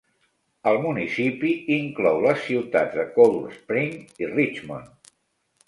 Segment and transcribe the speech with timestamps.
[0.69, 5.11] El municipi inclou les ciutats de Cold Spring i Richmond.